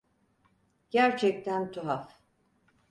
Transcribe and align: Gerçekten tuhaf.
Gerçekten 0.89 1.71
tuhaf. 1.71 2.19